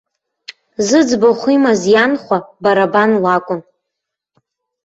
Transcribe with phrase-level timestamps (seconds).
[0.87, 3.61] Зыӡбахә имаз ианхәа, бара бан лакәын.